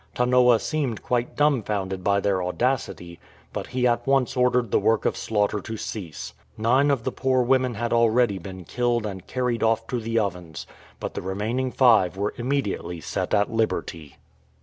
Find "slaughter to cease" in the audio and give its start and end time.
5.15-6.33